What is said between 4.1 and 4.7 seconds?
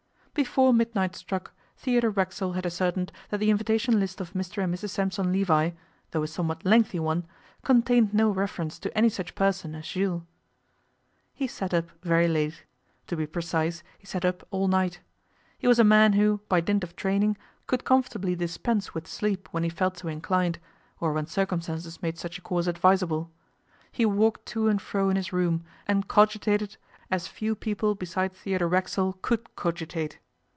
of Mr